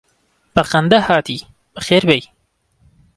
بە 0.53 0.63
خەندە 0.69 0.99
هاتی 1.07 1.39
بەخێر 1.73 2.03
بێی 2.09 2.23